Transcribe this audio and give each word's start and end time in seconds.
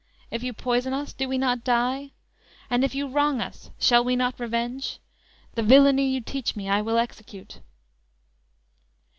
if 0.31 0.41
you 0.41 0.51
poison 0.51 0.93
us 0.93 1.13
Do 1.13 1.29
we 1.29 1.37
not 1.37 1.63
die? 1.63 2.13
and 2.71 2.83
if 2.83 2.95
you 2.95 3.05
wrong 3.07 3.39
us 3.39 3.69
shall 3.77 4.03
we 4.03 4.15
not 4.15 4.39
revenge? 4.39 4.97
The 5.53 5.61
villainy 5.61 6.07
you 6.09 6.21
teach 6.21 6.55
me, 6.55 6.67
I 6.67 6.81
will 6.81 6.97
execute!" 6.97 7.59